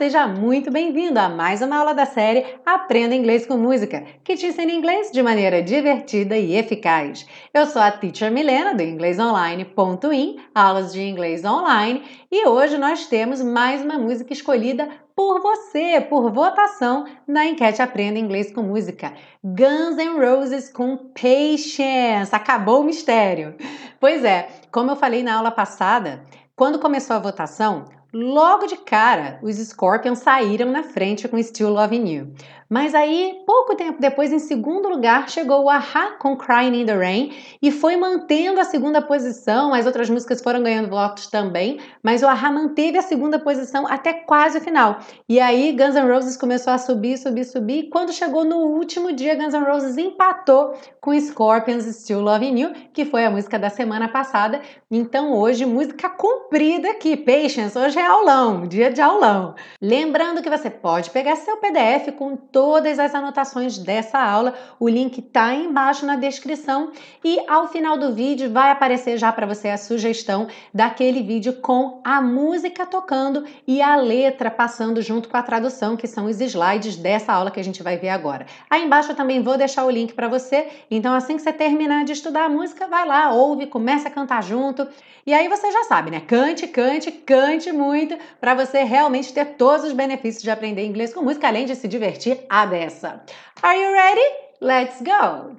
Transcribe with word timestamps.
Seja 0.00 0.26
muito 0.26 0.70
bem-vindo 0.70 1.20
a 1.20 1.28
mais 1.28 1.60
uma 1.60 1.76
aula 1.76 1.92
da 1.92 2.06
série 2.06 2.58
Aprenda 2.64 3.14
Inglês 3.14 3.44
com 3.44 3.58
Música, 3.58 4.02
que 4.24 4.34
te 4.34 4.46
ensina 4.46 4.72
inglês 4.72 5.10
de 5.12 5.22
maneira 5.22 5.62
divertida 5.62 6.38
e 6.38 6.56
eficaz. 6.56 7.26
Eu 7.52 7.66
sou 7.66 7.82
a 7.82 7.90
Teacher 7.90 8.32
Milena 8.32 8.74
do 8.74 8.82
inglesonline.in, 8.82 10.40
aulas 10.54 10.94
de 10.94 11.02
inglês 11.02 11.44
online, 11.44 12.02
e 12.32 12.48
hoje 12.48 12.78
nós 12.78 13.08
temos 13.08 13.42
mais 13.42 13.82
uma 13.82 13.98
música 13.98 14.32
escolhida 14.32 14.88
por 15.14 15.42
você, 15.42 16.00
por 16.00 16.32
votação 16.32 17.04
na 17.28 17.44
enquete 17.44 17.82
Aprenda 17.82 18.18
Inglês 18.18 18.50
com 18.50 18.62
Música. 18.62 19.12
Guns 19.44 19.98
N' 19.98 20.18
Roses 20.18 20.72
com 20.72 20.96
Patience. 20.96 22.34
Acabou 22.34 22.80
o 22.80 22.84
mistério. 22.84 23.54
Pois 24.00 24.24
é, 24.24 24.48
como 24.72 24.92
eu 24.92 24.96
falei 24.96 25.22
na 25.22 25.36
aula 25.36 25.50
passada, 25.50 26.24
quando 26.56 26.78
começou 26.78 27.16
a 27.16 27.20
votação, 27.20 27.99
Logo 28.12 28.66
de 28.66 28.76
cara, 28.76 29.38
os 29.40 29.56
Scorpions 29.56 30.18
saíram 30.18 30.70
na 30.70 30.82
frente 30.82 31.28
com 31.28 31.40
Still 31.40 31.70
Loving 31.70 32.08
You. 32.08 32.34
Mas 32.72 32.94
aí, 32.94 33.42
pouco 33.44 33.74
tempo 33.74 34.00
depois, 34.00 34.32
em 34.32 34.38
segundo 34.38 34.88
lugar, 34.88 35.28
chegou 35.28 35.64
o 35.64 35.68
Aha 35.68 36.12
com 36.20 36.36
Crying 36.36 36.82
in 36.82 36.86
the 36.86 36.94
Rain 36.94 37.36
e 37.60 37.72
foi 37.72 37.96
mantendo 37.96 38.60
a 38.60 38.64
segunda 38.64 39.02
posição. 39.02 39.74
As 39.74 39.86
outras 39.86 40.08
músicas 40.08 40.40
foram 40.40 40.62
ganhando 40.62 40.88
votos 40.88 41.26
também, 41.26 41.80
mas 42.00 42.22
o 42.22 42.28
Aha 42.28 42.52
manteve 42.52 42.96
a 42.96 43.02
segunda 43.02 43.40
posição 43.40 43.88
até 43.88 44.12
quase 44.12 44.58
o 44.58 44.60
final. 44.60 45.00
E 45.28 45.40
aí, 45.40 45.72
Guns 45.72 45.96
N' 45.96 46.08
Roses 46.08 46.36
começou 46.36 46.72
a 46.72 46.78
subir, 46.78 47.18
subir, 47.18 47.44
subir. 47.44 47.78
E 47.80 47.90
quando 47.90 48.12
chegou 48.12 48.44
no 48.44 48.58
último 48.58 49.12
dia, 49.12 49.34
Guns 49.34 49.52
N' 49.52 49.64
Roses 49.64 49.98
empatou 49.98 50.74
com 51.00 51.18
Scorpions 51.18 51.84
Still 51.86 52.20
Loving 52.20 52.56
You, 52.56 52.72
que 52.92 53.04
foi 53.04 53.24
a 53.24 53.30
música 53.32 53.58
da 53.58 53.68
semana 53.68 54.06
passada. 54.06 54.60
Então, 54.88 55.32
hoje, 55.32 55.66
música 55.66 56.08
comprida 56.08 56.90
aqui, 56.90 57.16
Patience. 57.16 57.76
Hoje 57.76 57.98
é 57.98 58.06
aulão, 58.06 58.64
dia 58.68 58.92
de 58.92 59.00
aulão. 59.00 59.56
Lembrando 59.82 60.40
que 60.40 60.48
você 60.48 60.70
pode 60.70 61.10
pegar 61.10 61.34
seu 61.34 61.56
PDF 61.56 62.12
com 62.16 62.36
todas 62.60 62.98
as 62.98 63.14
anotações 63.14 63.78
dessa 63.78 64.18
aula. 64.18 64.52
O 64.78 64.86
link 64.86 65.16
está 65.16 65.54
embaixo 65.54 66.04
na 66.04 66.14
descrição 66.14 66.92
e 67.24 67.40
ao 67.48 67.68
final 67.68 67.96
do 67.96 68.12
vídeo 68.12 68.50
vai 68.50 68.70
aparecer 68.70 69.16
já 69.16 69.32
para 69.32 69.46
você 69.46 69.68
a 69.68 69.78
sugestão 69.78 70.46
daquele 70.74 71.22
vídeo 71.22 71.54
com 71.54 72.02
a 72.04 72.20
música 72.20 72.84
tocando 72.84 73.46
e 73.66 73.80
a 73.80 73.96
letra 73.96 74.50
passando 74.50 75.00
junto 75.00 75.30
com 75.30 75.38
a 75.38 75.42
tradução, 75.42 75.96
que 75.96 76.06
são 76.06 76.26
os 76.26 76.38
slides 76.38 76.96
dessa 76.96 77.32
aula 77.32 77.50
que 77.50 77.58
a 77.58 77.64
gente 77.64 77.82
vai 77.82 77.96
ver 77.96 78.10
agora. 78.10 78.44
Aí 78.68 78.84
embaixo 78.84 79.12
eu 79.12 79.16
também 79.16 79.42
vou 79.42 79.56
deixar 79.56 79.86
o 79.86 79.90
link 79.90 80.12
para 80.12 80.28
você. 80.28 80.68
Então 80.90 81.14
assim 81.14 81.36
que 81.36 81.42
você 81.42 81.54
terminar 81.54 82.04
de 82.04 82.12
estudar 82.12 82.44
a 82.44 82.48
música, 82.50 82.86
vai 82.86 83.06
lá, 83.06 83.32
ouve, 83.32 83.68
começa 83.68 84.08
a 84.08 84.10
cantar 84.10 84.42
junto. 84.42 84.86
E 85.26 85.34
aí 85.34 85.48
você 85.48 85.70
já 85.70 85.84
sabe, 85.84 86.10
né? 86.10 86.20
Cante, 86.20 86.66
cante, 86.66 87.12
cante 87.12 87.70
muito 87.70 88.16
para 88.40 88.54
você 88.54 88.82
realmente 88.82 89.32
ter 89.32 89.44
todos 89.56 89.86
os 89.86 89.92
benefícios 89.92 90.42
de 90.42 90.50
aprender 90.50 90.84
inglês 90.84 91.12
com 91.12 91.22
música, 91.22 91.46
além 91.46 91.66
de 91.66 91.76
se 91.76 91.86
divertir 91.86 92.40
a. 92.50 93.20
Are 93.62 93.76
you 93.76 93.92
ready? 93.92 94.28
Let's 94.60 95.00
go! 95.00 95.56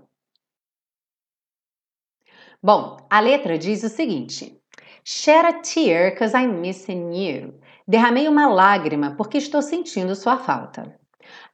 Bom, 2.62 2.98
a 3.10 3.22
letra 3.22 3.58
diz 3.58 3.84
o 3.84 3.90
seguinte: 3.90 4.62
Shed 5.04 5.46
a 5.46 5.62
tear 5.62 6.16
cause 6.16 6.36
I'm 6.36 6.62
missing 6.62 7.14
you. 7.14 7.54
Derramei 7.88 8.28
uma 8.28 8.48
lágrima 8.48 9.16
porque 9.18 9.38
estou 9.38 9.62
sentindo 9.62 10.16
sua 10.16 10.38
falta. 10.38 10.96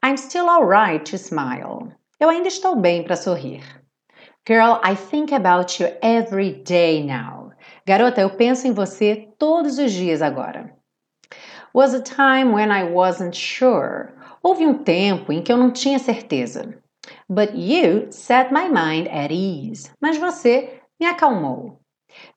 I'm 0.04 0.18
still 0.18 0.50
alright 0.50 1.06
to 1.10 1.18
smile. 1.18 1.94
Eu 2.20 2.30
ainda 2.30 2.48
estou 2.48 2.76
bem 2.76 3.04
para 3.04 3.16
sorrir. 3.16 3.64
Girl, 4.45 4.80
I 4.84 4.95
think 4.95 5.34
about 5.34 5.80
you 5.80 5.90
every 6.02 6.64
day 6.64 7.04
now. 7.04 7.52
Garota, 7.86 8.22
eu 8.22 8.30
penso 8.32 8.67
em 8.67 8.73
você 8.73 9.30
todos 9.38 9.78
os 9.78 9.92
dias 9.92 10.22
agora. 10.22 10.76
Was 11.73 11.94
a 11.94 12.02
time 12.02 12.54
when 12.54 12.72
I 12.72 12.84
wasn't 12.84 13.36
sure. 13.36 14.17
Houve 14.42 14.65
um 14.65 14.83
tempo 14.83 15.31
em 15.31 15.42
que 15.42 15.52
eu 15.52 15.58
não 15.58 15.71
tinha 15.71 15.99
certeza. 15.99 16.81
But 17.30 17.52
you 17.55 18.11
set 18.11 18.52
my 18.52 18.67
mind 18.70 19.08
at 19.08 19.31
ease. 19.31 19.92
Mas 20.02 20.17
você 20.17 20.81
me 20.99 21.05
acalmou. 21.05 21.81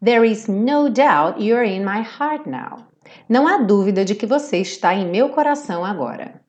There 0.02 0.24
is 0.24 0.48
no 0.48 0.90
doubt 0.90 1.40
you're 1.42 1.64
in 1.64 1.84
my 1.84 2.02
heart 2.02 2.46
now. 2.46 2.86
Não 3.28 3.46
há 3.46 3.58
dúvida 3.58 4.04
de 4.04 4.14
que 4.14 4.26
você 4.26 4.58
está 4.58 4.94
em 4.94 5.06
meu 5.06 5.30
coração 5.30 5.84
agora. 5.84 6.40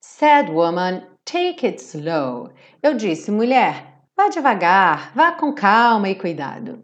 Sad 0.00 0.50
woman, 0.50 1.02
take 1.24 1.66
it 1.66 1.80
slow. 1.80 2.52
Eu 2.82 2.94
disse, 2.94 3.30
mulher, 3.30 4.02
vá 4.16 4.28
devagar, 4.28 5.12
vá 5.14 5.32
com 5.32 5.54
calma 5.54 6.08
e 6.08 6.14
cuidado. 6.14 6.82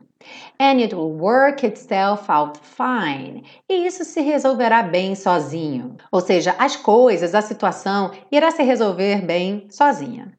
And 0.60 0.78
it 0.78 0.94
will 0.94 1.10
work 1.10 1.64
itself 1.64 2.28
out 2.28 2.58
fine. 2.62 3.44
E 3.66 3.86
isso 3.86 4.04
se 4.04 4.20
resolverá 4.20 4.82
bem 4.82 5.14
sozinho. 5.14 5.96
Ou 6.12 6.20
seja, 6.20 6.54
as 6.58 6.76
coisas, 6.76 7.34
a 7.34 7.40
situação 7.40 8.10
irá 8.30 8.50
se 8.50 8.62
resolver 8.62 9.22
bem 9.22 9.66
sozinha. 9.70 10.36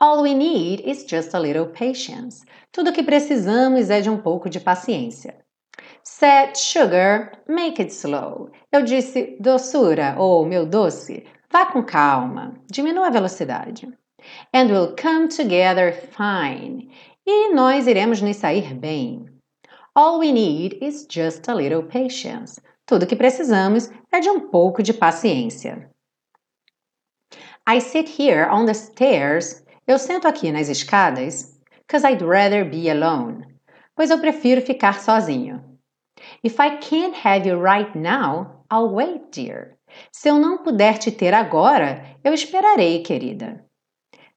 All 0.00 0.22
we 0.22 0.34
need 0.34 0.82
is 0.84 1.06
just 1.08 1.32
a 1.32 1.38
little 1.38 1.66
patience. 1.66 2.44
Tudo 2.72 2.92
que 2.92 3.04
precisamos 3.04 3.88
é 3.88 4.00
de 4.00 4.10
um 4.10 4.18
pouco 4.18 4.50
de 4.50 4.58
paciência. 4.58 5.36
Said 6.02 6.56
sugar, 6.58 7.38
make 7.48 7.80
it 7.80 7.92
slow. 7.92 8.50
Eu 8.72 8.82
disse 8.82 9.36
doçura 9.38 10.16
ou 10.18 10.44
meu 10.44 10.66
doce, 10.66 11.24
vá 11.48 11.66
com 11.66 11.84
calma, 11.84 12.54
diminua 12.68 13.06
a 13.06 13.10
velocidade. 13.10 13.86
And 14.52 14.66
we'll 14.70 14.96
come 14.96 15.28
together 15.28 15.92
fine 15.92 16.90
e 17.26 17.52
nós 17.54 17.86
iremos 17.86 18.20
nos 18.20 18.36
sair 18.36 18.74
bem. 18.74 19.26
All 19.94 20.18
we 20.18 20.32
need 20.32 20.78
is 20.82 21.06
just 21.08 21.48
a 21.48 21.54
little 21.54 21.84
patience. 21.84 22.60
Tudo 22.86 23.06
que 23.06 23.16
precisamos 23.16 23.90
é 24.12 24.20
de 24.20 24.28
um 24.28 24.48
pouco 24.48 24.82
de 24.82 24.92
paciência. 24.92 25.88
I 27.66 27.80
sit 27.80 28.08
here 28.20 28.46
on 28.50 28.66
the 28.66 28.74
stairs. 28.74 29.64
Eu 29.86 29.98
sento 29.98 30.26
aqui 30.26 30.52
nas 30.52 30.68
escadas 30.68 31.58
because 31.86 32.04
I'd 32.06 32.22
rather 32.22 32.64
be 32.64 32.90
alone. 32.90 33.46
Pois 33.96 34.10
eu 34.10 34.18
prefiro 34.18 34.60
ficar 34.60 35.00
sozinho. 35.00 35.62
If 36.42 36.58
I 36.58 36.78
can't 36.78 37.14
have 37.24 37.46
you 37.48 37.58
right 37.58 37.96
now, 37.96 38.64
I'll 38.70 38.92
wait, 38.92 39.30
dear. 39.30 39.78
Se 40.10 40.28
eu 40.28 40.38
não 40.38 40.58
puder 40.58 40.98
te 40.98 41.10
ter 41.10 41.32
agora, 41.32 42.04
eu 42.22 42.34
esperarei, 42.34 43.02
querida. 43.02 43.63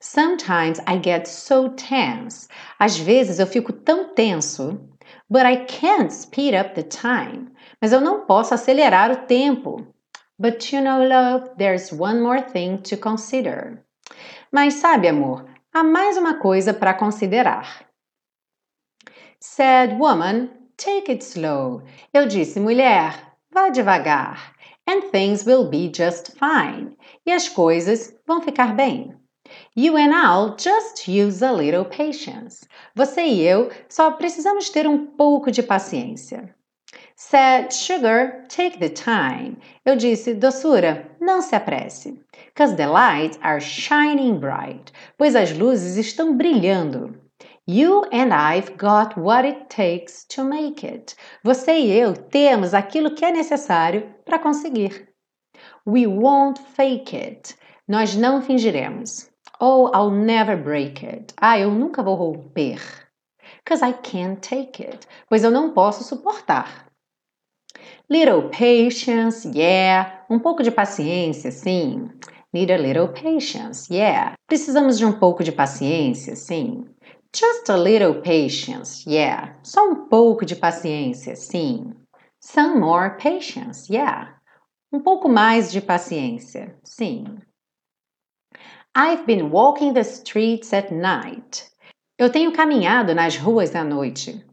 Sometimes 0.09 0.79
I 0.87 1.01
get 1.03 1.27
so 1.27 1.67
tense. 1.71 2.47
Às 2.79 2.97
vezes 2.97 3.39
eu 3.39 3.45
fico 3.45 3.73
tão 3.73 4.13
tenso. 4.15 4.79
But 5.29 5.45
I 5.45 5.65
can't 5.65 6.13
speed 6.13 6.55
up 6.55 6.75
the 6.75 6.83
time. 6.83 7.51
Mas 7.81 7.91
eu 7.91 7.99
não 7.99 8.25
posso 8.25 8.53
acelerar 8.53 9.11
o 9.11 9.25
tempo. 9.27 9.85
But 10.39 10.71
you 10.71 10.81
know, 10.81 11.03
love, 11.03 11.49
there's 11.57 11.91
one 11.91 12.21
more 12.21 12.41
thing 12.41 12.77
to 12.83 12.95
consider. 12.95 13.83
Mas 14.49 14.75
sabe, 14.75 15.09
amor, 15.09 15.45
há 15.73 15.83
mais 15.83 16.15
uma 16.15 16.35
coisa 16.35 16.73
para 16.73 16.93
considerar. 16.93 17.85
Said 19.41 19.99
woman, 19.99 20.49
take 20.77 21.11
it 21.11 21.21
slow. 21.21 21.83
Eu 22.13 22.27
disse, 22.27 22.61
mulher, 22.61 23.13
vá 23.51 23.67
devagar. 23.67 24.53
And 24.87 25.01
things 25.11 25.45
will 25.45 25.67
be 25.67 25.91
just 25.93 26.31
fine. 26.39 26.95
E 27.25 27.31
as 27.33 27.49
coisas 27.49 28.15
vão 28.25 28.41
ficar 28.41 28.73
bem. 28.73 29.13
You 29.75 29.97
and 29.97 30.13
I'll 30.13 30.55
just 30.57 31.07
use 31.07 31.43
a 31.43 31.51
little 31.51 31.85
patience. 31.85 32.67
Você 32.95 33.21
e 33.21 33.41
eu 33.45 33.69
só 33.89 34.11
precisamos 34.11 34.69
ter 34.69 34.87
um 34.87 35.05
pouco 35.05 35.51
de 35.51 35.61
paciência. 35.61 36.53
Said 37.15 37.73
Sugar, 37.73 38.45
take 38.47 38.77
the 38.77 38.89
time. 38.89 39.57
Eu 39.83 39.95
disse, 39.95 40.33
doçura, 40.33 41.09
não 41.19 41.41
se 41.41 41.55
apresse. 41.55 42.21
Cause 42.55 42.75
the 42.75 42.87
lights 42.87 43.39
are 43.41 43.59
shining 43.59 44.39
bright. 44.39 44.91
Pois 45.17 45.35
as 45.35 45.51
luzes 45.51 45.97
estão 45.97 46.37
brilhando. 46.37 47.19
You 47.67 48.05
and 48.13 48.31
I've 48.33 48.77
got 48.77 49.17
what 49.17 49.45
it 49.45 49.65
takes 49.67 50.25
to 50.29 50.43
make 50.43 50.85
it. 50.85 51.15
Você 51.43 51.73
e 51.73 51.91
eu 51.91 52.13
temos 52.13 52.73
aquilo 52.73 53.13
que 53.13 53.25
é 53.25 53.31
necessário 53.31 54.13
para 54.23 54.39
conseguir. 54.39 55.09
We 55.85 56.07
won't 56.07 56.61
fake 56.61 57.15
it. 57.15 57.55
Nós 57.87 58.15
não 58.15 58.41
fingiremos. 58.41 59.29
Oh, 59.59 59.89
I'll 59.93 60.11
never 60.11 60.55
break 60.55 61.03
it. 61.03 61.33
Ah, 61.41 61.57
eu 61.57 61.71
nunca 61.71 62.03
vou 62.03 62.15
romper. 62.15 62.79
Because 63.63 63.81
I 63.83 63.93
can't 63.93 64.39
take 64.39 64.83
it. 64.83 65.07
Pois 65.27 65.43
eu 65.43 65.51
não 65.51 65.73
posso 65.73 66.03
suportar. 66.03 66.87
Little 68.09 68.49
patience, 68.49 69.47
yeah. 69.53 70.23
Um 70.29 70.39
pouco 70.39 70.61
de 70.61 70.71
paciência, 70.71 71.51
sim. 71.51 72.09
Need 72.53 72.71
a 72.71 72.77
little 72.77 73.07
patience, 73.09 73.91
yeah. 73.93 74.33
Precisamos 74.47 74.97
de 74.97 75.05
um 75.05 75.11
pouco 75.11 75.43
de 75.43 75.51
paciência, 75.51 76.35
sim. 76.35 76.85
Just 77.35 77.69
a 77.69 77.75
little 77.75 78.21
patience, 78.21 79.03
yeah. 79.09 79.57
Só 79.63 79.89
um 79.89 80.07
pouco 80.07 80.45
de 80.45 80.55
paciência, 80.55 81.35
sim. 81.35 81.93
Some 82.39 82.79
more 82.79 83.17
patience, 83.17 83.91
yeah. 83.91 84.39
Um 84.91 85.01
pouco 85.01 85.27
mais 85.27 85.71
de 85.71 85.81
paciência, 85.81 86.77
sim. 86.83 87.25
I've 88.99 89.27
been 89.27 89.51
walking 89.51 89.93
the 89.93 90.03
streets 90.03 90.73
at 90.73 90.91
night. 90.91 91.69
Eu 92.17 92.31
tenho 92.31 92.51
caminhado 92.51 93.13
nas 93.13 93.37
ruas 93.37 93.75
à 93.75 93.83
noite. 93.83 94.43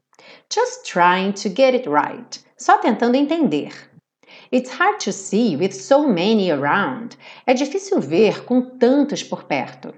Just 0.52 0.84
trying 0.84 1.32
to 1.32 1.48
get 1.48 1.74
it 1.74 1.88
right. 1.88 2.38
Só 2.58 2.76
tentando 2.76 3.16
entender. 3.16 3.72
It's 4.52 4.68
hard 4.68 5.00
to 5.00 5.12
see 5.12 5.56
with 5.56 5.72
so 5.72 6.06
many 6.06 6.50
around. 6.50 7.16
É 7.46 7.54
difícil 7.54 8.02
ver 8.02 8.44
com 8.44 8.76
tantos 8.78 9.22
por 9.22 9.44
perto. 9.44 9.94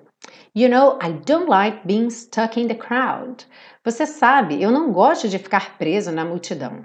You 0.55 0.69
know, 0.69 0.97
I 1.03 1.11
don't 1.25 1.49
like 1.49 1.85
being 1.85 2.09
stuck 2.09 2.57
in 2.57 2.69
the 2.69 2.77
crowd. 2.77 3.45
Você 3.85 4.07
sabe, 4.07 4.63
eu 4.63 4.71
não 4.71 4.93
gosto 4.93 5.29
de 5.29 5.41
ficar 5.41 5.77
preso 5.77 6.13
na 6.13 6.25
multidão. 6.25 6.85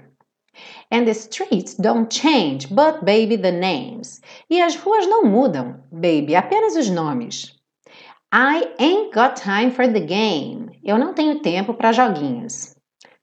And 0.90 1.06
the 1.06 1.14
streets 1.14 1.74
don't 1.74 2.10
change, 2.10 2.68
but 2.68 3.04
baby 3.04 3.36
the 3.36 3.52
names. 3.52 4.20
E 4.50 4.60
as 4.60 4.76
ruas 4.76 5.06
não 5.06 5.24
mudam, 5.24 5.80
baby, 5.90 6.34
apenas 6.34 6.76
os 6.76 6.90
nomes. 6.90 7.54
I 8.32 8.66
ain't 8.78 9.12
got 9.12 9.36
time 9.36 9.70
for 9.70 9.86
the 9.86 10.00
game. 10.00 10.78
Eu 10.82 10.98
não 10.98 11.14
tenho 11.14 11.40
tempo 11.40 11.74
para 11.74 11.92
joguinhos. 11.92 12.74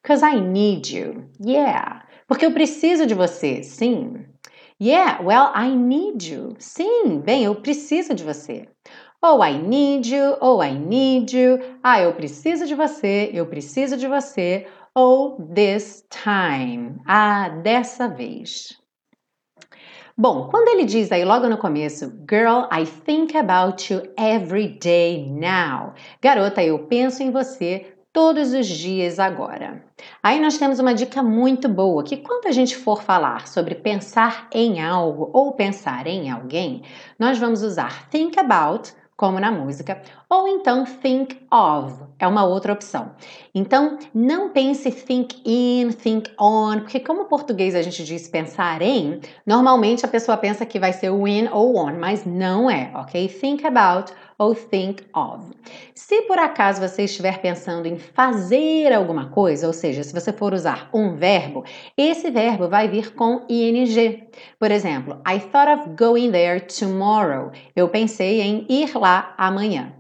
Cause 0.04 0.24
I 0.24 0.40
need 0.40 0.96
you. 0.96 1.30
Yeah. 1.44 2.06
Porque 2.28 2.46
eu 2.46 2.52
preciso 2.52 3.06
de 3.06 3.16
você. 3.16 3.64
Sim. 3.64 4.26
Yeah, 4.82 5.22
well, 5.22 5.52
I 5.54 5.76
need 5.76 6.32
you. 6.32 6.56
Sim, 6.58 7.20
bem, 7.20 7.44
eu 7.44 7.56
preciso 7.56 8.14
de 8.14 8.24
você. 8.24 8.68
Oh, 9.22 9.44
I 9.44 9.58
need 9.58 10.10
you. 10.10 10.38
Oh, 10.40 10.64
I 10.64 10.72
need 10.72 11.36
you. 11.36 11.60
Ah, 11.84 12.00
eu 12.00 12.14
preciso 12.14 12.66
de 12.66 12.76
você. 12.76 13.30
Eu 13.34 13.46
preciso 13.48 13.98
de 13.98 14.08
você. 14.08 14.68
Oh, 14.96 15.38
this 15.54 16.04
time. 16.10 17.00
Ah, 17.08 17.50
dessa 17.50 18.08
vez. 18.08 18.78
Bom, 20.18 20.50
quando 20.50 20.68
ele 20.70 20.84
diz 20.84 21.12
aí 21.12 21.24
logo 21.24 21.48
no 21.48 21.58
começo, 21.58 22.12
Girl, 22.30 22.68
I 22.74 22.86
think 22.86 23.38
about 23.38 23.94
you 23.94 24.02
every 24.18 24.68
day 24.80 25.30
now. 25.30 25.94
Garota, 26.22 26.62
eu 26.62 26.88
penso 26.88 27.24
em 27.24 27.32
você 27.32 27.96
todos 28.12 28.52
os 28.52 28.68
dias 28.68 29.20
agora. 29.20 29.86
Aí 30.22 30.42
nós 30.42 30.58
temos 30.58 30.80
uma 30.80 30.94
dica 30.94 31.24
muito 31.24 31.70
boa, 31.70 32.04
que 32.04 32.18
quando 32.18 32.48
a 32.48 32.52
gente 32.52 32.76
for 32.76 33.02
falar 33.02 33.48
sobre 33.48 33.76
pensar 33.76 34.50
em 34.52 34.82
algo 34.82 35.30
ou 35.32 35.54
pensar 35.54 36.08
em 36.08 36.30
alguém, 36.30 36.82
nós 37.18 37.38
vamos 37.38 37.62
usar 37.62 38.10
think 38.10 38.38
about 38.40 38.92
como 39.16 39.38
na 39.38 39.52
música, 39.52 40.02
ou 40.30 40.48
então 40.48 40.86
think 40.86 41.40
of, 41.52 42.04
é 42.20 42.28
uma 42.28 42.46
outra 42.46 42.72
opção. 42.72 43.12
Então, 43.54 43.98
não 44.14 44.50
pense 44.50 44.92
think 44.92 45.42
in, 45.44 45.92
think 45.92 46.30
on, 46.40 46.82
porque 46.82 47.00
como 47.00 47.26
português 47.26 47.74
a 47.74 47.82
gente 47.82 48.04
diz 48.04 48.28
pensar 48.28 48.80
em, 48.84 49.20
normalmente 49.44 50.06
a 50.06 50.08
pessoa 50.08 50.38
pensa 50.38 50.68
que 50.68 50.80
vai 50.80 50.94
ser 50.94 51.10
o 51.10 51.28
in 51.28 51.48
ou 51.52 51.76
on, 51.76 51.94
mas 52.00 52.26
não 52.26 52.70
é, 52.70 52.92
ok? 52.94 53.28
Think 53.28 53.66
about 53.66 54.14
ou 54.38 54.54
think 54.54 55.04
of. 55.16 55.46
Se 55.96 56.22
por 56.22 56.38
acaso 56.38 56.80
você 56.80 57.06
estiver 57.06 57.42
pensando 57.42 57.88
em 57.88 57.98
fazer 57.98 58.94
alguma 58.94 59.30
coisa, 59.30 59.66
ou 59.66 59.74
seja, 59.74 60.04
se 60.04 60.14
você 60.14 60.32
for 60.32 60.54
usar 60.54 60.90
um 60.94 61.16
verbo, 61.16 61.66
esse 61.98 62.30
verbo 62.30 62.70
vai 62.70 62.88
vir 62.88 63.16
com 63.16 63.46
ing. 63.50 64.28
Por 64.60 64.70
exemplo, 64.70 65.20
I 65.28 65.40
thought 65.40 65.82
of 65.82 65.90
going 65.98 66.32
there 66.32 66.62
tomorrow. 66.62 67.52
Eu 67.76 67.90
pensei 67.90 68.42
em 68.42 68.66
ir 68.70 68.96
lá 68.96 69.34
amanhã. 69.36 69.99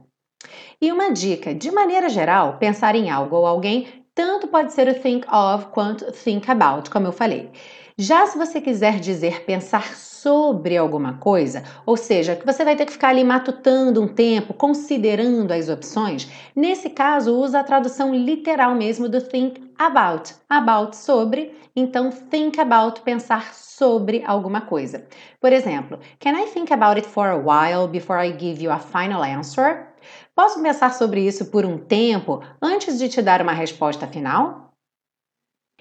E 0.82 0.94
uma 0.94 1.12
dica, 1.12 1.54
de 1.54 1.70
maneira 1.72 2.08
geral, 2.08 2.58
pensar 2.58 2.96
em 2.96 3.10
algo 3.10 3.36
ou 3.36 3.46
alguém 3.46 3.88
tanto 4.16 4.48
pode 4.48 4.72
ser 4.72 4.88
o 4.88 4.94
think 4.94 5.28
of 5.30 5.66
quanto 5.74 6.10
think 6.14 6.50
about, 6.50 6.90
como 6.90 7.06
eu 7.06 7.12
falei. 7.12 7.52
Já 7.98 8.26
se 8.26 8.38
você 8.38 8.62
quiser 8.62 8.98
dizer 8.98 9.44
pensar 9.44 9.94
sobre 9.94 10.78
alguma 10.78 11.18
coisa, 11.18 11.64
ou 11.86 11.98
seja, 11.98 12.34
que 12.34 12.46
você 12.46 12.64
vai 12.64 12.78
ter 12.78 12.86
que 12.86 12.94
ficar 12.94 13.10
ali 13.10 13.26
matutando 13.26 14.02
um 14.02 14.08
tempo, 14.08 14.54
considerando 14.54 15.52
as 15.52 15.68
opções, 15.68 16.30
nesse 16.56 16.90
caso 16.90 17.36
usa 17.36 17.60
a 17.60 17.64
tradução 17.64 18.16
literal 18.16 18.74
mesmo 18.74 19.10
do 19.10 19.20
think 19.20 19.62
about. 19.78 20.34
About 20.50 20.96
sobre, 20.96 21.54
então 21.76 22.10
think 22.10 22.58
about 22.58 23.02
pensar 23.02 23.54
sobre 23.54 24.24
alguma 24.26 24.62
coisa. 24.62 25.06
Por 25.42 25.52
exemplo, 25.52 26.00
can 26.22 26.40
I 26.40 26.46
think 26.48 26.72
about 26.72 26.98
it 26.98 27.06
for 27.08 27.28
a 27.28 27.38
while 27.38 27.86
before 27.90 28.26
I 28.26 28.32
give 28.32 28.64
you 28.64 28.72
a 28.72 28.80
final 28.80 29.22
answer? 29.22 29.89
Posso 30.36 30.62
pensar 30.62 30.94
sobre 30.94 31.26
isso 31.26 31.46
por 31.46 31.66
um 31.66 31.78
tempo 31.78 32.42
antes 32.62 32.98
de 32.98 33.10
te 33.10 33.22
dar 33.22 33.42
uma 33.42 33.52
resposta 33.54 34.08
final? 34.08 34.70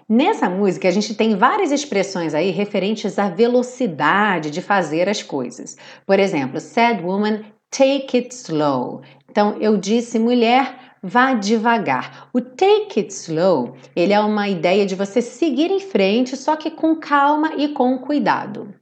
Nessa 0.09 0.49
música, 0.49 0.89
a 0.89 0.91
gente 0.91 1.15
tem 1.15 1.37
várias 1.37 1.71
expressões 1.71 2.33
aí 2.35 2.51
referentes 2.51 3.19
à 3.19 3.29
velocidade 3.29 4.51
de 4.51 4.63
fazer 4.63 5.07
as 5.07 5.23
coisas. 5.23 5.77
Por 6.07 6.19
exemplo, 6.19 6.59
sad 6.61 7.03
woman, 7.03 7.45
take 7.71 8.17
it 8.17 8.35
slow. 8.35 9.03
Então, 9.31 9.59
eu 9.61 9.77
disse, 9.77 10.19
mulher, 10.19 10.97
vá 11.03 11.35
devagar. 11.35 12.31
O 12.33 12.41
take 12.41 13.01
it 13.01 13.13
slow, 13.13 13.77
ele 13.95 14.15
é 14.15 14.21
uma 14.21 14.49
ideia 14.49 14.87
de 14.87 14.95
você 14.95 15.21
seguir 15.21 15.71
em 15.71 15.81
frente, 15.81 16.39
só 16.39 16.57
que 16.57 16.71
com 16.71 16.97
calma 16.97 17.55
e 17.57 17.69
com 17.69 17.99
cuidado. 17.99 18.75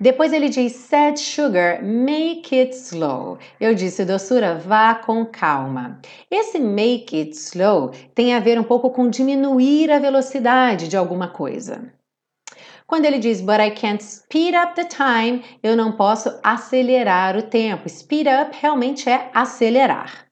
Depois 0.00 0.32
ele 0.32 0.48
diz 0.48 0.72
sad 0.72 1.20
sugar, 1.20 1.84
make 1.84 2.58
it 2.58 2.74
slow. 2.74 3.36
Eu 3.60 3.74
disse 3.74 4.02
doçura, 4.02 4.54
vá 4.54 4.94
com 4.94 5.26
calma. 5.26 6.00
Esse 6.30 6.58
make 6.58 7.14
it 7.14 7.36
slow 7.36 7.90
tem 8.14 8.34
a 8.34 8.40
ver 8.40 8.58
um 8.58 8.64
pouco 8.64 8.88
com 8.88 9.10
diminuir 9.10 9.90
a 9.90 9.98
velocidade 9.98 10.88
de 10.88 10.96
alguma 10.96 11.28
coisa. 11.28 11.92
Quando 12.86 13.04
ele 13.04 13.18
diz 13.18 13.42
but 13.42 13.60
I 13.60 13.72
can't 13.72 14.02
speed 14.02 14.54
up 14.54 14.74
the 14.74 14.84
time, 14.84 15.44
eu 15.62 15.76
não 15.76 15.92
posso 15.92 16.34
acelerar 16.42 17.36
o 17.36 17.42
tempo. 17.42 17.86
Speed 17.86 18.26
up 18.26 18.56
realmente 18.58 19.06
é 19.06 19.30
acelerar. 19.34 20.26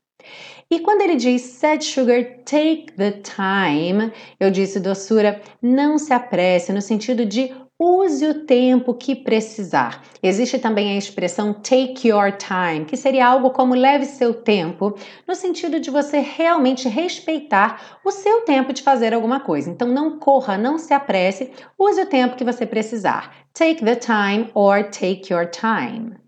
E 0.70 0.80
quando 0.80 1.02
ele 1.02 1.16
diz 1.16 1.42
sad 1.42 1.84
sugar, 1.84 2.24
take 2.46 2.92
the 2.96 3.12
time, 3.22 4.12
eu 4.40 4.50
disse 4.50 4.80
doçura, 4.80 5.42
não 5.60 5.98
se 5.98 6.12
apresse, 6.12 6.72
no 6.72 6.80
sentido 6.80 7.24
de 7.24 7.54
Use 7.80 8.26
o 8.26 8.44
tempo 8.44 8.92
que 8.92 9.14
precisar. 9.14 10.02
Existe 10.20 10.58
também 10.58 10.90
a 10.90 10.98
expressão 10.98 11.54
take 11.54 12.08
your 12.08 12.32
time, 12.32 12.84
que 12.84 12.96
seria 12.96 13.28
algo 13.28 13.50
como 13.50 13.72
leve 13.72 14.04
seu 14.04 14.34
tempo, 14.34 14.98
no 15.28 15.34
sentido 15.36 15.78
de 15.78 15.88
você 15.88 16.18
realmente 16.18 16.88
respeitar 16.88 18.00
o 18.04 18.10
seu 18.10 18.40
tempo 18.40 18.72
de 18.72 18.82
fazer 18.82 19.14
alguma 19.14 19.38
coisa. 19.38 19.70
Então 19.70 19.86
não 19.86 20.18
corra, 20.18 20.58
não 20.58 20.76
se 20.76 20.92
apresse, 20.92 21.52
use 21.78 22.00
o 22.00 22.06
tempo 22.06 22.34
que 22.34 22.44
você 22.44 22.66
precisar. 22.66 23.32
Take 23.54 23.84
the 23.84 23.94
time 23.94 24.50
or 24.54 24.82
take 24.90 25.32
your 25.32 25.46
time. 25.48 26.27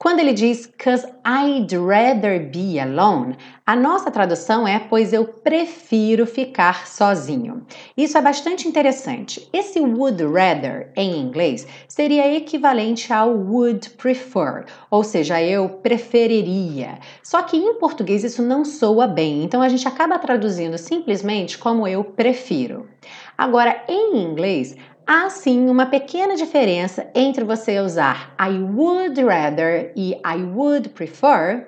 Quando 0.00 0.20
ele 0.20 0.32
diz 0.32 0.64
cause 0.78 1.04
I'd 1.26 1.76
rather 1.76 2.38
be 2.38 2.78
alone, 2.78 3.36
a 3.66 3.74
nossa 3.74 4.12
tradução 4.12 4.66
é 4.66 4.78
pois 4.78 5.12
eu 5.12 5.24
prefiro 5.24 6.24
ficar 6.24 6.86
sozinho. 6.86 7.66
Isso 7.96 8.16
é 8.16 8.22
bastante 8.22 8.68
interessante. 8.68 9.48
Esse 9.52 9.80
would 9.80 10.22
rather 10.22 10.92
em 10.94 11.18
inglês 11.20 11.66
seria 11.88 12.32
equivalente 12.32 13.12
ao 13.12 13.30
would 13.30 13.90
prefer, 13.90 14.66
ou 14.88 15.02
seja, 15.02 15.42
eu 15.42 15.68
preferiria. 15.68 17.00
Só 17.20 17.42
que 17.42 17.56
em 17.56 17.74
português 17.74 18.22
isso 18.22 18.40
não 18.40 18.64
soa 18.64 19.08
bem, 19.08 19.42
então 19.42 19.60
a 19.60 19.68
gente 19.68 19.88
acaba 19.88 20.16
traduzindo 20.16 20.78
simplesmente 20.78 21.58
como 21.58 21.88
eu 21.88 22.04
prefiro. 22.04 22.88
Agora, 23.36 23.82
em 23.88 24.16
inglês, 24.16 24.76
Há 25.10 25.30
sim 25.30 25.70
uma 25.70 25.86
pequena 25.86 26.36
diferença 26.36 27.10
entre 27.14 27.42
você 27.42 27.80
usar 27.80 28.34
I 28.38 28.58
would 28.58 29.18
rather 29.24 29.90
e 29.96 30.12
I 30.16 30.42
would 30.42 30.90
prefer 30.90 31.66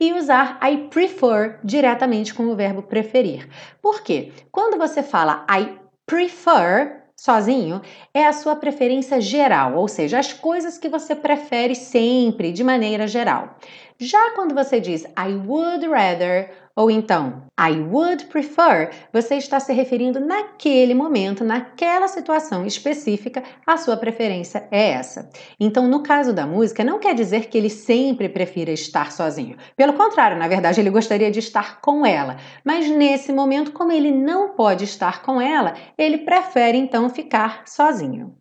e 0.00 0.12
usar 0.12 0.58
I 0.60 0.88
prefer 0.90 1.60
diretamente 1.62 2.34
com 2.34 2.48
o 2.48 2.56
verbo 2.56 2.82
preferir. 2.82 3.48
Por 3.80 4.02
quê? 4.02 4.32
Quando 4.50 4.76
você 4.76 5.04
fala 5.04 5.46
I 5.48 5.78
prefer 6.04 7.04
sozinho, 7.16 7.80
é 8.12 8.26
a 8.26 8.32
sua 8.32 8.56
preferência 8.56 9.20
geral, 9.20 9.76
ou 9.76 9.86
seja, 9.86 10.18
as 10.18 10.32
coisas 10.32 10.76
que 10.76 10.88
você 10.88 11.14
prefere 11.14 11.76
sempre, 11.76 12.50
de 12.50 12.64
maneira 12.64 13.06
geral. 13.06 13.56
Já 14.00 14.32
quando 14.34 14.52
você 14.52 14.80
diz 14.80 15.04
I 15.04 15.34
would 15.46 15.86
rather 15.86 16.50
ou 16.76 16.90
então, 16.90 17.44
I 17.58 17.78
would 17.80 18.26
prefer, 18.26 18.90
você 19.12 19.34
está 19.36 19.60
se 19.60 19.72
referindo 19.72 20.20
naquele 20.20 20.94
momento, 20.94 21.44
naquela 21.44 22.08
situação 22.08 22.64
específica, 22.64 23.42
a 23.66 23.76
sua 23.76 23.96
preferência 23.96 24.66
é 24.70 24.90
essa. 24.90 25.28
Então, 25.58 25.88
no 25.88 26.02
caso 26.02 26.32
da 26.32 26.46
música, 26.46 26.84
não 26.84 26.98
quer 26.98 27.14
dizer 27.14 27.48
que 27.48 27.58
ele 27.58 27.68
sempre 27.68 28.28
prefira 28.28 28.70
estar 28.70 29.12
sozinho. 29.12 29.56
Pelo 29.76 29.92
contrário, 29.92 30.38
na 30.38 30.48
verdade, 30.48 30.80
ele 30.80 30.90
gostaria 30.90 31.30
de 31.30 31.40
estar 31.40 31.80
com 31.80 32.06
ela. 32.06 32.36
Mas 32.64 32.88
nesse 32.88 33.32
momento, 33.32 33.72
como 33.72 33.92
ele 33.92 34.10
não 34.10 34.54
pode 34.54 34.84
estar 34.84 35.22
com 35.22 35.40
ela, 35.40 35.74
ele 35.98 36.18
prefere 36.18 36.78
então 36.78 37.10
ficar 37.10 37.62
sozinho. 37.66 38.39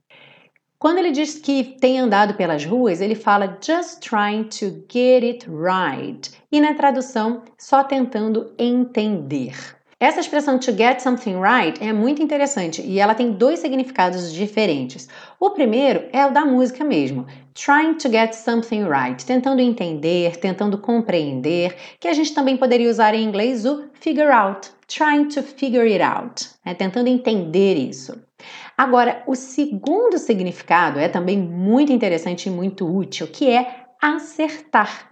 Quando 0.80 1.00
ele 1.00 1.12
diz 1.12 1.38
que 1.38 1.76
tem 1.82 2.00
andado 2.00 2.36
pelas 2.36 2.64
ruas, 2.64 3.02
ele 3.02 3.14
fala 3.14 3.58
just 3.62 4.00
trying 4.00 4.44
to 4.44 4.82
get 4.90 5.26
it 5.26 5.46
right. 5.50 6.32
E 6.50 6.62
na 6.62 6.74
tradução, 6.74 7.44
só 7.58 7.84
tentando 7.84 8.54
entender. 8.58 9.54
Essa 10.00 10.22
expressão 10.22 10.58
to 10.58 10.72
get 10.72 11.02
something 11.02 11.36
right 11.42 11.78
é 11.84 11.92
muito 11.92 12.24
interessante 12.24 12.82
e 12.82 12.98
ela 12.98 13.14
tem 13.14 13.34
dois 13.34 13.60
significados 13.60 14.32
diferentes. 14.32 15.10
O 15.38 15.50
primeiro 15.50 16.08
é 16.14 16.26
o 16.26 16.32
da 16.32 16.46
música 16.46 16.86
mesmo, 16.86 17.28
trying 17.54 17.96
to 17.96 18.10
get 18.10 18.32
something 18.32 18.86
right, 18.86 19.26
tentando 19.26 19.62
entender, 19.62 20.38
tentando 20.38 20.78
compreender, 20.78 21.76
que 22.00 22.08
a 22.08 22.14
gente 22.14 22.34
também 22.34 22.56
poderia 22.56 22.90
usar 22.90 23.14
em 23.14 23.26
inglês 23.26 23.66
o 23.66 23.90
figure 23.96 24.32
out, 24.32 24.70
trying 24.88 25.26
to 25.26 25.44
figure 25.44 25.92
it 25.92 26.02
out, 26.02 26.48
né? 26.66 26.74
tentando 26.74 27.10
entender 27.10 27.76
isso. 27.76 28.29
Agora, 28.80 29.24
o 29.28 29.36
segundo 29.36 30.18
significado 30.18 31.00
é 31.00 31.10
também 31.10 31.38
muito 31.38 31.92
interessante 31.92 32.48
e 32.48 32.50
muito 32.50 32.88
útil, 32.88 33.28
que 33.28 33.50
é 33.50 33.88
acertar. 34.02 35.10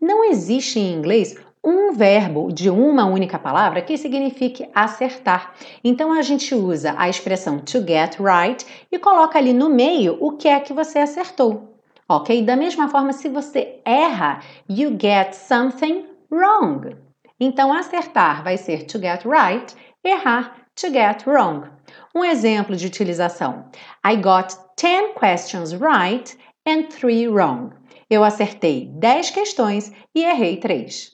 Não 0.00 0.24
existe 0.24 0.80
em 0.80 0.94
inglês 0.94 1.36
um 1.62 1.92
verbo 1.92 2.50
de 2.50 2.70
uma 2.70 3.04
única 3.04 3.38
palavra 3.38 3.82
que 3.82 3.98
signifique 3.98 4.66
acertar. 4.74 5.52
Então 5.84 6.10
a 6.14 6.22
gente 6.22 6.54
usa 6.54 6.94
a 6.96 7.10
expressão 7.10 7.58
to 7.58 7.86
get 7.86 8.18
right 8.18 8.64
e 8.90 8.98
coloca 8.98 9.38
ali 9.38 9.52
no 9.52 9.68
meio 9.68 10.16
o 10.18 10.38
que 10.38 10.48
é 10.48 10.58
que 10.58 10.72
você 10.72 11.00
acertou. 11.00 11.74
Ok? 12.08 12.40
Da 12.42 12.56
mesma 12.56 12.88
forma, 12.88 13.12
se 13.12 13.28
você 13.28 13.82
erra, 13.84 14.40
you 14.66 14.96
get 14.98 15.34
something 15.34 16.06
wrong. 16.30 16.96
Então 17.38 17.70
acertar 17.70 18.42
vai 18.42 18.56
ser 18.56 18.84
to 18.84 18.98
get 18.98 19.26
right, 19.26 19.76
errar, 20.02 20.56
to 20.74 20.88
get 20.88 21.26
wrong. 21.26 21.76
Um 22.18 22.24
exemplo 22.24 22.74
de 22.74 22.84
utilização: 22.84 23.70
I 24.04 24.16
got 24.16 24.52
10 24.76 25.14
questions 25.14 25.72
right 25.72 26.36
and 26.66 26.88
3 26.88 27.28
wrong. 27.28 27.70
Eu 28.10 28.24
acertei 28.24 28.90
10 28.92 29.30
questões 29.30 29.92
e 30.12 30.24
errei 30.24 30.56
3. 30.56 31.12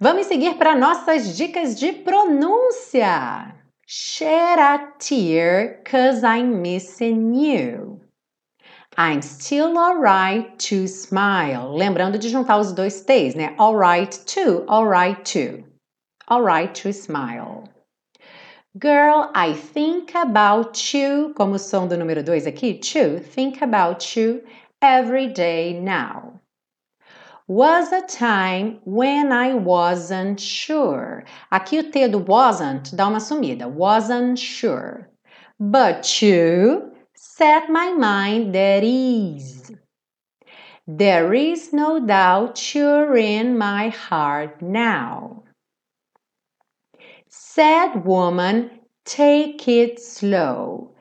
Vamos 0.00 0.24
seguir 0.24 0.54
para 0.54 0.74
nossas 0.74 1.36
dicas 1.36 1.78
de 1.78 1.92
pronúncia. 1.92 3.54
Shed 3.86 4.58
a 4.58 4.78
tear 4.98 5.82
cause 5.84 6.22
I'm 6.24 6.62
missing 6.62 7.34
you. 7.34 8.00
I'm 8.96 9.20
still 9.20 9.76
alright 9.76 10.56
to 10.70 10.88
smile. 10.88 11.76
Lembrando 11.76 12.18
de 12.18 12.30
juntar 12.30 12.56
os 12.56 12.72
dois 12.72 13.02
T's, 13.02 13.34
né? 13.34 13.54
Alright 13.58 14.18
to, 14.24 14.64
alright 14.66 15.20
to. 15.30 15.62
Alright 16.26 16.72
to 16.80 16.88
smile. 16.88 17.64
Girl, 18.78 19.30
I 19.34 19.52
think 19.52 20.14
about 20.14 20.94
you, 20.94 21.34
como 21.36 21.54
o 21.54 21.58
som 21.58 21.88
do 21.88 21.96
número 21.96 22.22
2 22.22 22.46
aqui, 22.46 22.74
to, 22.74 23.18
think 23.18 23.62
about 23.62 24.16
you 24.16 24.42
every 24.80 25.26
day 25.26 25.78
now 25.78 26.40
was 27.50 27.90
a 27.90 28.02
time 28.02 28.78
when 28.84 29.32
I 29.32 29.54
wasn't 29.54 30.38
sure. 30.38 31.24
Aqui 31.50 31.80
o 31.80 31.90
T 31.90 32.06
do 32.06 32.18
wasn't 32.18 32.94
dá 32.94 33.08
uma 33.08 33.18
sumida. 33.18 33.68
Wasn't 33.68 34.38
sure. 34.38 35.10
But 35.58 36.22
you 36.22 36.92
set 37.16 37.68
my 37.68 37.90
mind 37.90 38.54
at 38.54 38.84
ease. 38.84 39.72
There 40.86 41.34
is 41.34 41.72
no 41.72 41.98
doubt 41.98 42.72
you're 42.72 43.16
in 43.16 43.58
my 43.58 43.88
heart 43.88 44.62
now. 44.62 45.42
Sad 47.60 48.06
woman, 48.06 48.70
take 49.04 49.68
it 49.68 50.00
slow 50.00 50.94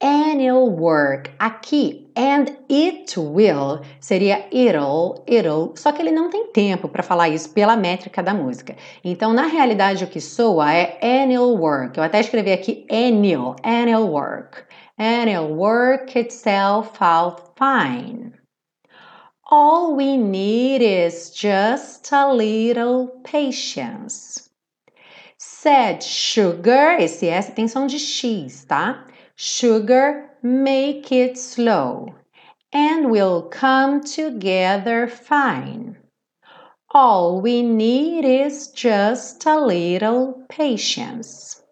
it'll 0.00 0.70
work. 0.70 1.30
Aqui, 1.38 2.08
and 2.16 2.56
it 2.70 3.14
will 3.18 3.82
seria 4.00 4.46
it'll, 4.50 5.22
it'll, 5.26 5.76
só 5.76 5.92
que 5.92 6.00
ele 6.00 6.10
não 6.10 6.30
tem 6.30 6.46
tempo 6.52 6.88
para 6.88 7.02
falar 7.02 7.28
isso 7.28 7.50
pela 7.50 7.76
métrica 7.76 8.22
da 8.22 8.32
música. 8.32 8.76
Então, 9.04 9.34
na 9.34 9.44
realidade, 9.44 10.02
o 10.02 10.06
que 10.06 10.22
soa 10.22 10.72
é 10.72 10.98
it'll 11.02 11.58
work. 11.58 11.98
Eu 11.98 12.04
até 12.04 12.20
escrevi 12.20 12.50
aqui 12.50 12.86
annual, 12.90 13.56
it'll 13.62 14.08
work. 14.10 14.64
It'll 14.98 15.54
work 15.54 16.18
itself 16.18 16.92
out 17.02 17.42
fine. 17.58 18.32
All 19.50 19.94
we 19.96 20.16
need 20.16 20.82
is 20.82 21.30
just 21.34 22.10
a 22.10 22.32
little 22.32 23.20
patience. 23.22 24.49
Said 25.62 26.02
sugar, 26.02 26.96
esse 26.98 27.28
S 27.28 27.50
tem 27.50 27.68
som 27.68 27.86
de 27.86 27.98
X, 27.98 28.64
tá? 28.64 29.04
Sugar, 29.36 30.30
make 30.42 31.12
it 31.12 31.36
slow, 31.36 32.14
and 32.72 33.10
we'll 33.10 33.42
come 33.42 34.00
together 34.00 35.06
fine. 35.06 35.98
All 36.94 37.42
we 37.42 37.60
need 37.60 38.24
is 38.24 38.68
just 38.68 39.44
a 39.44 39.60
little 39.60 40.46
patience. 40.48 41.62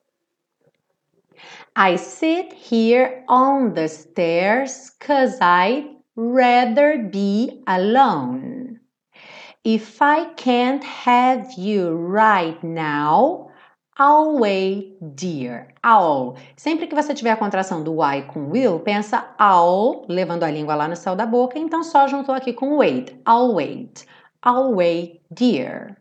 I 1.75 1.97
sit 1.97 2.53
here 2.53 3.25
on 3.27 3.73
the 3.73 3.89
stairs 3.89 4.91
cause 5.01 5.39
I'd 5.41 5.89
rather 6.15 6.99
be 7.11 7.63
alone. 7.67 8.81
If 9.65 10.03
I 10.03 10.27
can't 10.35 10.85
have 10.85 11.55
you 11.57 11.93
right 11.93 12.63
now, 12.63 13.48
Always, 14.01 14.93
dear. 15.17 15.75
All. 15.83 16.37
Sempre 16.57 16.87
que 16.87 16.95
você 16.95 17.13
tiver 17.13 17.33
a 17.33 17.37
contração 17.37 17.83
do 17.83 18.01
I 18.01 18.23
com 18.29 18.49
will, 18.49 18.79
pensa 18.79 19.35
all, 19.37 20.07
levando 20.09 20.45
a 20.45 20.51
língua 20.53 20.77
lá 20.77 20.87
no 20.87 20.95
céu 20.95 21.17
da 21.17 21.27
boca, 21.27 21.59
então 21.59 21.83
só 21.83 22.07
juntou 22.07 22.33
aqui 22.33 22.53
com 22.53 22.77
wait. 22.77 23.19
I'll 23.27 23.57
wait, 24.73 25.21
dear. 25.33 25.97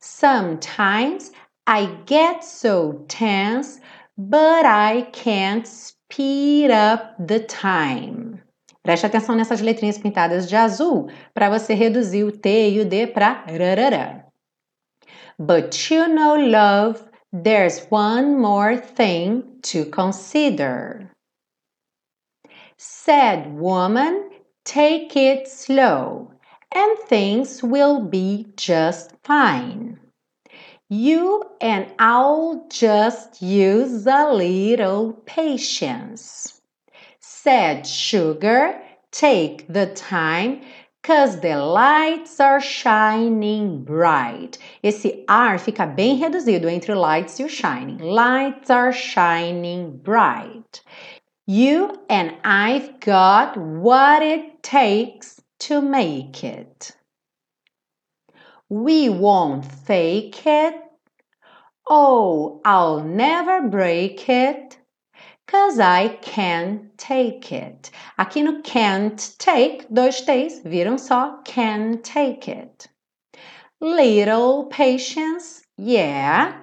Sometimes 0.00 1.30
I 1.68 1.96
get 2.06 2.42
so 2.42 3.04
tense, 3.06 3.80
but 4.16 4.66
I 4.66 5.06
can't 5.12 5.68
speed 5.68 6.72
up 6.72 7.24
the 7.24 7.38
time. 7.38 8.42
Preste 8.82 9.06
atenção 9.06 9.36
nessas 9.36 9.60
letrinhas 9.60 9.96
pintadas 9.96 10.48
de 10.48 10.56
azul 10.56 11.08
para 11.32 11.48
você 11.48 11.72
reduzir 11.72 12.24
o 12.24 12.32
T 12.32 12.70
e 12.70 12.80
o 12.80 12.84
D 12.84 13.06
para 13.06 13.44
rarará. 13.46 14.26
But 15.38 15.88
you 15.88 16.08
know 16.08 16.36
love 16.36 17.11
There's 17.32 17.86
one 17.86 18.38
more 18.38 18.76
thing 18.76 19.60
to 19.62 19.86
consider. 19.86 21.10
Said 22.76 23.54
woman, 23.54 24.30
take 24.64 25.16
it 25.16 25.48
slow 25.48 26.32
and 26.74 26.98
things 26.98 27.62
will 27.62 28.04
be 28.04 28.48
just 28.56 29.12
fine. 29.24 29.98
You 30.90 31.44
and 31.60 31.92
I'll 31.98 32.66
just 32.70 33.40
use 33.40 34.06
a 34.06 34.30
little 34.32 35.14
patience. 35.24 36.60
Said 37.18 37.86
sugar, 37.86 38.78
take 39.10 39.66
the 39.72 39.86
time 39.86 40.60
Cause 41.02 41.40
the 41.40 41.56
lights 41.56 42.38
are 42.38 42.60
shining 42.60 43.82
bright. 43.82 44.56
Esse 44.84 45.24
are 45.28 45.58
fica 45.58 45.84
bem 45.84 46.20
reduzido 46.20 46.70
entre 46.70 46.94
lights 46.94 47.40
e 47.40 47.44
o 47.44 47.48
shining. 47.48 47.98
Lights 47.98 48.70
are 48.70 48.92
shining 48.92 49.96
bright. 49.96 50.80
You 51.44 52.00
and 52.08 52.36
I've 52.44 53.00
got 53.00 53.56
what 53.56 54.22
it 54.22 54.62
takes 54.62 55.42
to 55.60 55.82
make 55.82 56.44
it. 56.44 56.92
We 58.68 59.08
won't 59.08 59.64
fake 59.64 60.46
it. 60.46 60.74
Oh, 61.88 62.60
I'll 62.64 63.02
never 63.02 63.62
break 63.68 64.28
it. 64.28 64.78
Cause 65.46 65.78
I 65.78 66.08
can't 66.22 66.96
take 66.96 67.52
it. 67.52 67.90
Aqui 68.18 68.42
no 68.42 68.60
can't 68.62 69.18
take, 69.38 69.86
dois 69.92 70.20
T's 70.22 70.60
viram 70.64 70.98
só 70.98 71.42
can 71.44 71.98
take 72.02 72.48
it. 72.48 72.88
Little 73.80 74.66
patience, 74.66 75.62
yeah. 75.76 76.54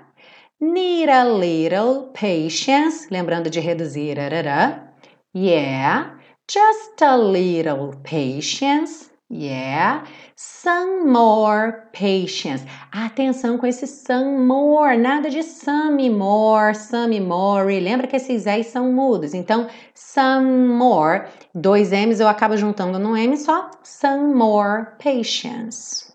Need 0.61 1.09
a 1.09 1.25
little 1.25 2.11
patience, 2.13 3.07
lembrando 3.11 3.49
de 3.49 3.61
reduzir, 3.61 4.17
arará. 4.17 4.89
Yeah. 5.33 6.17
Just 6.47 7.01
a 7.01 7.17
little 7.17 7.93
patience, 8.03 9.08
yeah. 9.29 10.03
Some 10.35 11.11
more 11.11 11.89
patience. 11.93 12.65
Atenção 12.91 13.57
com 13.57 13.67
esse 13.67 13.85
some 13.85 14.45
more, 14.45 14.97
nada 14.97 15.29
de 15.29 15.43
some 15.43 16.09
more, 16.09 16.73
some 16.73 17.19
more. 17.19 17.79
Lembra 17.79 18.07
que 18.07 18.15
esses 18.15 18.45
E's 18.45 18.67
são 18.67 18.91
mudos, 18.91 19.33
então 19.33 19.67
some 19.93 20.67
more, 20.67 21.27
dois 21.53 21.91
M's 21.91 22.19
eu 22.19 22.27
acabo 22.27 22.57
juntando 22.57 22.97
num 22.97 23.15
M 23.15 23.37
só, 23.37 23.69
some 23.83 24.33
more 24.33 24.97
patience. 24.97 26.13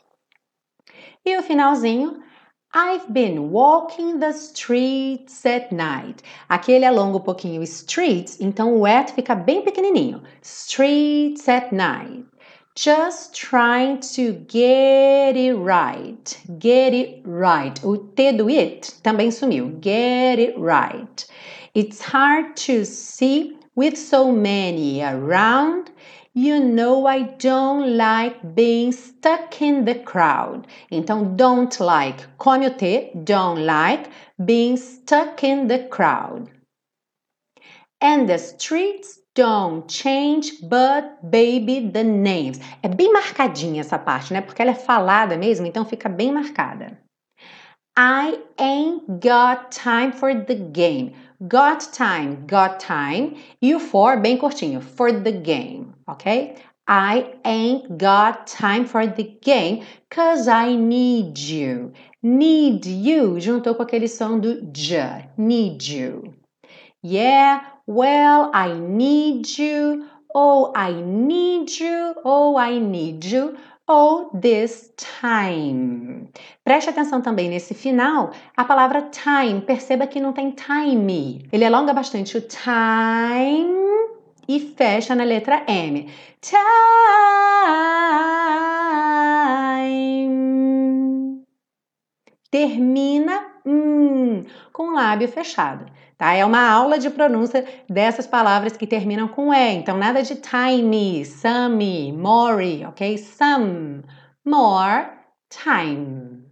E 1.24 1.36
o 1.38 1.42
finalzinho, 1.42 2.22
I've 2.76 3.12
been 3.12 3.52
walking 3.52 4.18
the 4.18 4.32
streets 4.32 5.46
at 5.46 5.72
night. 5.72 6.24
Aqui 6.48 6.72
ele 6.72 6.84
alonga 6.84 7.18
um 7.18 7.20
pouquinho 7.20 7.62
streets, 7.62 8.40
então 8.40 8.74
o 8.76 8.84
at 8.84 9.12
fica 9.12 9.34
bem 9.34 9.62
pequenininho. 9.62 10.22
Streets 10.42 11.48
at 11.48 11.72
night. 11.72 12.26
Just 12.76 13.34
trying 13.34 14.00
to 14.00 14.32
get 14.32 15.36
it 15.36 15.54
right. 15.54 16.36
Get 16.58 16.92
it 16.92 17.22
right. 17.24 17.78
O 17.84 17.96
T 17.96 18.32
do 18.36 18.48
it 18.48 18.94
também 19.04 19.30
sumiu. 19.30 19.80
Get 19.80 20.40
it 20.40 20.58
right. 20.58 21.24
It's 21.74 22.00
hard 22.00 22.56
to 22.66 22.84
see 22.84 23.56
with 23.76 23.96
so 23.96 24.32
many 24.32 25.02
around. 25.02 25.92
You 26.36 26.58
know 26.58 27.06
I 27.06 27.22
don't 27.38 27.96
like 27.96 28.56
being 28.56 28.90
stuck 28.90 29.62
in 29.62 29.84
the 29.84 29.94
crowd. 29.94 30.66
Então, 30.90 31.36
don't 31.36 31.78
like, 31.78 32.26
come 32.38 32.64
o 32.64 32.70
T, 32.70 33.12
don't 33.22 33.64
like 33.64 34.10
being 34.44 34.76
stuck 34.76 35.44
in 35.44 35.68
the 35.68 35.86
crowd. 35.90 36.50
And 38.00 38.28
the 38.28 38.38
streets 38.38 39.20
don't 39.34 39.90
change, 39.90 40.60
but 40.62 41.18
baby 41.22 41.90
the 41.92 42.04
names. 42.04 42.60
É 42.82 42.88
bem 42.88 43.12
marcadinha 43.12 43.80
essa 43.80 43.98
parte, 43.98 44.32
né? 44.32 44.40
Porque 44.40 44.62
ela 44.62 44.70
é 44.70 44.74
falada 44.74 45.36
mesmo, 45.36 45.66
então 45.66 45.84
fica 45.84 46.08
bem 46.08 46.32
marcada. 46.32 46.98
I 47.96 48.40
ain't 48.58 49.04
got 49.20 49.70
time 49.70 50.12
for 50.12 50.34
the 50.34 50.54
game. 50.54 51.14
Got 51.40 51.92
time, 51.92 52.38
got 52.48 52.78
time. 52.84 53.36
E 53.60 53.74
o 53.74 53.78
for 53.78 54.18
bem 54.18 54.36
curtinho, 54.36 54.80
for 54.80 55.12
the 55.12 55.30
game, 55.30 55.92
ok? 56.06 56.56
I 56.88 57.34
ain't 57.44 57.88
got 57.96 58.46
time 58.46 58.84
for 58.84 59.06
the 59.06 59.38
game 59.42 59.84
cause 60.10 60.48
I 60.48 60.76
need 60.76 61.38
you. 61.38 61.92
Need 62.22 62.86
you 62.86 63.40
juntou 63.40 63.74
com 63.74 63.82
aquele 63.82 64.08
som 64.08 64.38
do 64.38 64.60
j. 64.72 65.30
Need 65.38 65.82
you. 65.90 66.34
Yeah, 67.02 67.73
well, 67.86 68.50
I 68.54 68.72
need 68.72 69.58
you. 69.58 70.06
Oh, 70.34 70.72
I 70.74 70.92
need 70.92 71.70
you. 71.78 72.14
Oh, 72.24 72.56
I 72.56 72.78
need 72.78 73.24
you. 73.24 73.56
Oh, 73.86 74.30
this 74.32 74.94
time. 74.96 76.30
Preste 76.64 76.88
atenção 76.88 77.20
também 77.20 77.50
nesse 77.50 77.74
final, 77.74 78.30
a 78.56 78.64
palavra 78.64 79.02
time. 79.02 79.60
Perceba 79.60 80.06
que 80.06 80.18
não 80.18 80.32
tem 80.32 80.52
time. 80.52 81.46
Ele 81.52 81.64
alonga 81.66 81.92
bastante 81.92 82.38
o 82.38 82.40
time 82.40 83.74
e 84.48 84.58
fecha 84.58 85.14
na 85.14 85.24
letra 85.24 85.64
M. 85.68 86.10
Time. 86.40 86.64
Termina 92.50 93.46
hum, 93.66 94.44
com 94.72 94.88
o 94.88 94.92
lábio 94.94 95.28
fechado. 95.28 95.84
Tá? 96.16 96.32
É 96.34 96.44
uma 96.44 96.68
aula 96.70 96.98
de 96.98 97.10
pronúncia 97.10 97.64
dessas 97.88 98.26
palavras 98.26 98.76
que 98.76 98.86
terminam 98.86 99.26
com 99.28 99.52
E. 99.52 99.74
Então, 99.74 99.96
nada 99.96 100.22
de 100.22 100.36
time, 100.36 101.24
some, 101.24 102.12
more, 102.12 102.84
ok? 102.86 103.18
Some, 103.18 104.02
more, 104.44 105.10
time. 105.50 106.44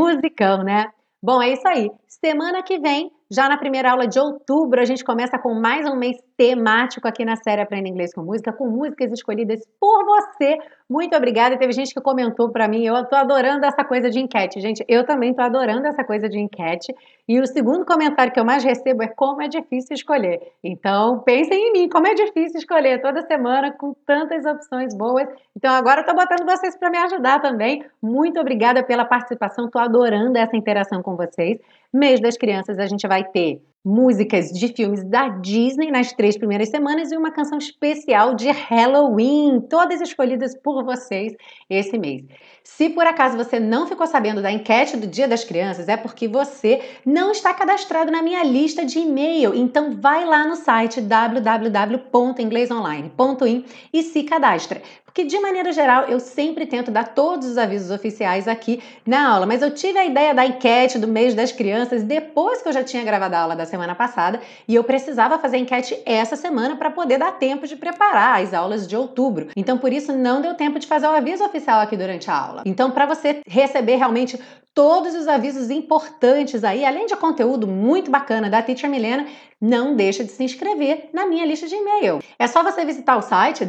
Musicão, 0.00 0.62
né? 0.62 0.90
Bom, 1.22 1.40
é 1.40 1.52
isso 1.52 1.66
aí. 1.66 1.90
Semana 2.06 2.62
que 2.62 2.78
vem 2.78 3.10
já 3.32 3.48
na 3.48 3.56
primeira 3.56 3.90
aula 3.90 4.06
de 4.06 4.18
outubro, 4.20 4.78
a 4.78 4.84
gente 4.84 5.02
começa 5.02 5.38
com 5.38 5.54
mais 5.54 5.88
um 5.88 5.96
mês 5.96 6.18
temático 6.36 7.08
aqui 7.08 7.24
na 7.24 7.34
série 7.34 7.62
Aprenda 7.62 7.88
Inglês 7.88 8.12
com 8.12 8.20
Música, 8.20 8.52
com 8.52 8.68
músicas 8.68 9.10
escolhidas 9.10 9.66
por 9.80 10.04
você. 10.04 10.58
Muito 10.86 11.16
obrigada. 11.16 11.56
Teve 11.56 11.72
gente 11.72 11.94
que 11.94 12.00
comentou 12.02 12.50
para 12.50 12.68
mim, 12.68 12.84
eu 12.84 13.06
tô 13.06 13.16
adorando 13.16 13.64
essa 13.64 13.82
coisa 13.84 14.10
de 14.10 14.20
enquete. 14.20 14.60
Gente, 14.60 14.84
eu 14.86 15.06
também 15.06 15.32
tô 15.32 15.40
adorando 15.40 15.86
essa 15.86 16.04
coisa 16.04 16.28
de 16.28 16.38
enquete. 16.38 16.94
E 17.26 17.40
o 17.40 17.46
segundo 17.46 17.86
comentário 17.86 18.30
que 18.30 18.38
eu 18.38 18.44
mais 18.44 18.62
recebo 18.62 19.02
é 19.02 19.08
como 19.08 19.40
é 19.40 19.48
difícil 19.48 19.94
escolher. 19.94 20.40
Então, 20.62 21.20
pensem 21.20 21.68
em 21.68 21.72
mim, 21.72 21.88
como 21.88 22.06
é 22.06 22.14
difícil 22.14 22.58
escolher 22.58 23.00
toda 23.00 23.22
semana 23.22 23.72
com 23.72 23.94
tantas 24.06 24.44
opções 24.44 24.94
boas. 24.94 25.26
Então, 25.56 25.72
agora 25.72 26.02
eu 26.02 26.04
tô 26.04 26.12
botando 26.12 26.44
vocês 26.44 26.76
para 26.76 26.90
me 26.90 26.98
ajudar 26.98 27.40
também. 27.40 27.82
Muito 28.02 28.38
obrigada 28.38 28.82
pela 28.82 29.06
participação. 29.06 29.70
Tô 29.70 29.78
adorando 29.78 30.36
essa 30.36 30.54
interação 30.54 31.02
com 31.02 31.16
vocês. 31.16 31.58
Mês 31.92 32.20
das 32.20 32.38
crianças, 32.38 32.78
a 32.78 32.86
gente 32.86 33.06
vai 33.06 33.22
ter 33.22 33.60
músicas 33.84 34.48
de 34.48 34.68
filmes 34.68 35.04
da 35.04 35.28
Disney 35.28 35.90
nas 35.90 36.10
três 36.12 36.38
primeiras 36.38 36.70
semanas 36.70 37.12
e 37.12 37.16
uma 37.16 37.32
canção 37.32 37.58
especial 37.58 38.34
de 38.34 38.48
Halloween, 38.48 39.60
todas 39.68 40.00
escolhidas 40.00 40.56
por 40.56 40.82
vocês 40.84 41.34
esse 41.68 41.98
mês. 41.98 42.22
Se 42.64 42.88
por 42.88 43.06
acaso 43.06 43.36
você 43.36 43.60
não 43.60 43.86
ficou 43.86 44.06
sabendo 44.06 44.40
da 44.40 44.50
enquete 44.50 44.96
do 44.96 45.06
Dia 45.06 45.28
das 45.28 45.44
Crianças, 45.44 45.86
é 45.88 45.96
porque 45.96 46.28
você 46.28 46.80
não 47.04 47.32
está 47.32 47.52
cadastrado 47.52 48.10
na 48.10 48.22
minha 48.22 48.42
lista 48.44 48.86
de 48.86 49.00
e-mail. 49.00 49.54
Então 49.54 50.00
vai 50.00 50.24
lá 50.24 50.46
no 50.46 50.56
site 50.56 50.98
www.inglesonline.in 51.00 53.64
e 53.92 54.02
se 54.02 54.22
cadastra. 54.22 54.80
Porque, 55.12 55.24
de 55.24 55.38
maneira 55.40 55.74
geral, 55.74 56.04
eu 56.04 56.18
sempre 56.18 56.64
tento 56.64 56.90
dar 56.90 57.08
todos 57.08 57.46
os 57.46 57.58
avisos 57.58 57.90
oficiais 57.90 58.48
aqui 58.48 58.82
na 59.06 59.28
aula, 59.28 59.44
mas 59.44 59.60
eu 59.60 59.70
tive 59.70 59.98
a 59.98 60.06
ideia 60.06 60.32
da 60.32 60.46
enquete 60.46 60.98
do 60.98 61.06
mês 61.06 61.34
das 61.34 61.52
crianças 61.52 62.02
depois 62.02 62.62
que 62.62 62.68
eu 62.68 62.72
já 62.72 62.82
tinha 62.82 63.04
gravado 63.04 63.34
a 63.34 63.40
aula 63.40 63.54
da 63.54 63.66
semana 63.66 63.94
passada 63.94 64.40
e 64.66 64.74
eu 64.74 64.82
precisava 64.82 65.38
fazer 65.38 65.56
a 65.56 65.60
enquete 65.60 66.00
essa 66.06 66.34
semana 66.34 66.76
para 66.76 66.90
poder 66.90 67.18
dar 67.18 67.32
tempo 67.32 67.66
de 67.66 67.76
preparar 67.76 68.42
as 68.42 68.54
aulas 68.54 68.88
de 68.88 68.96
outubro. 68.96 69.48
Então, 69.54 69.76
por 69.76 69.92
isso, 69.92 70.14
não 70.14 70.40
deu 70.40 70.54
tempo 70.54 70.78
de 70.78 70.86
fazer 70.86 71.06
o 71.06 71.10
aviso 71.10 71.44
oficial 71.44 71.80
aqui 71.80 71.94
durante 71.94 72.30
a 72.30 72.34
aula. 72.34 72.62
Então, 72.64 72.90
para 72.90 73.04
você 73.04 73.42
receber 73.46 73.96
realmente 73.96 74.40
todos 74.74 75.14
os 75.14 75.28
avisos 75.28 75.68
importantes 75.70 76.64
aí, 76.64 76.84
além 76.84 77.06
de 77.06 77.14
conteúdo 77.16 77.66
muito 77.66 78.10
bacana 78.10 78.48
da 78.48 78.62
Teacher 78.62 78.88
Milena, 78.88 79.26
não 79.60 79.94
deixa 79.94 80.24
de 80.24 80.32
se 80.32 80.42
inscrever 80.42 81.10
na 81.12 81.26
minha 81.26 81.46
lista 81.46 81.68
de 81.68 81.74
e-mail. 81.74 82.20
É 82.38 82.46
só 82.46 82.64
você 82.64 82.84
visitar 82.84 83.16
o 83.16 83.22
site 83.22 83.64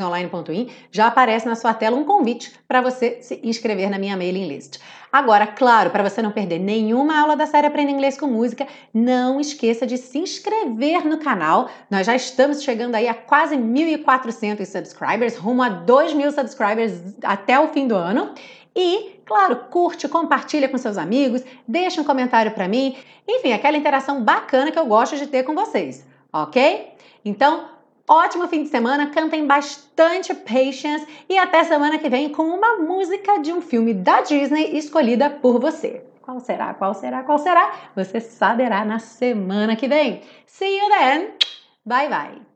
www.inglesonline.in, 0.00 0.68
já 0.90 1.06
aparece 1.06 1.46
na 1.46 1.54
sua 1.54 1.74
tela 1.74 1.96
um 1.96 2.04
convite 2.04 2.52
para 2.66 2.80
você 2.80 3.18
se 3.20 3.40
inscrever 3.44 3.90
na 3.90 3.98
minha 3.98 4.16
mailing 4.16 4.48
list. 4.48 4.78
Agora, 5.12 5.46
claro, 5.46 5.90
para 5.90 6.08
você 6.08 6.22
não 6.22 6.30
perder 6.30 6.58
nenhuma 6.58 7.20
aula 7.20 7.36
da 7.36 7.46
série 7.46 7.66
Aprenda 7.66 7.90
Inglês 7.90 8.16
com 8.16 8.26
Música, 8.26 8.66
não 8.94 9.40
esqueça 9.40 9.86
de 9.86 9.98
se 9.98 10.18
inscrever 10.18 11.04
no 11.04 11.18
canal. 11.18 11.68
Nós 11.90 12.06
já 12.06 12.14
estamos 12.14 12.62
chegando 12.62 12.94
aí 12.94 13.08
a 13.08 13.14
quase 13.14 13.56
1.400 13.56 14.64
subscribers, 14.64 15.36
rumo 15.36 15.62
a 15.62 15.70
2.000 15.70 16.30
subscribers 16.32 16.92
até 17.24 17.58
o 17.58 17.68
fim 17.68 17.88
do 17.88 17.96
ano. 17.96 18.32
E, 18.74 19.20
claro, 19.26 19.56
curte, 19.68 20.06
compartilha 20.06 20.68
com 20.68 20.78
seus 20.78 20.96
amigos, 20.96 21.42
deixa 21.66 22.00
um 22.00 22.04
comentário 22.04 22.52
para 22.52 22.68
mim. 22.68 22.96
Enfim, 23.28 23.52
aquela 23.52 23.76
interação 23.76 24.22
bacana 24.22 24.70
que 24.70 24.78
eu 24.78 24.86
gosto 24.86 25.16
de 25.16 25.26
ter 25.26 25.42
com 25.42 25.56
vocês, 25.56 26.06
ok? 26.32 26.94
Então, 27.24 27.68
ótimo 28.10 28.48
fim 28.48 28.64
de 28.64 28.68
semana, 28.68 29.10
cantem 29.10 29.46
bastante 29.46 30.34
Patience 30.34 31.06
e 31.28 31.38
até 31.38 31.62
semana 31.62 31.96
que 31.96 32.08
vem 32.08 32.28
com 32.28 32.42
uma 32.42 32.78
música 32.78 33.38
de 33.38 33.52
um 33.52 33.60
filme 33.60 33.94
da 33.94 34.20
Disney 34.20 34.76
escolhida 34.76 35.30
por 35.30 35.60
você. 35.60 36.04
Qual 36.20 36.40
será? 36.40 36.74
Qual 36.74 36.92
será? 36.92 37.22
Qual 37.22 37.38
será? 37.38 37.72
Você 37.94 38.20
saberá 38.20 38.84
na 38.84 38.98
semana 38.98 39.76
que 39.76 39.88
vem. 39.88 40.22
See 40.46 40.78
you 40.78 40.88
then. 40.90 41.30
Bye 41.86 42.08
bye. 42.08 42.49